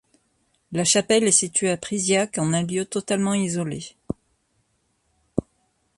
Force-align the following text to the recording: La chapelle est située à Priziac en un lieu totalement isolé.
La 0.71 0.83
chapelle 0.83 1.25
est 1.25 1.31
située 1.31 1.69
à 1.69 1.77
Priziac 1.77 2.39
en 2.39 2.53
un 2.53 2.63
lieu 2.63 2.85
totalement 2.85 3.35
isolé. 3.35 3.83